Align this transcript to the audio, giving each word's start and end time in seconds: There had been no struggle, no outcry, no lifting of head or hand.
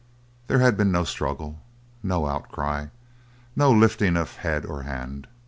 There 0.47 0.57
had 0.57 0.77
been 0.77 0.91
no 0.91 1.03
struggle, 1.03 1.61
no 2.01 2.25
outcry, 2.25 2.87
no 3.55 3.71
lifting 3.71 4.17
of 4.17 4.37
head 4.37 4.65
or 4.65 4.81
hand. 4.81 5.27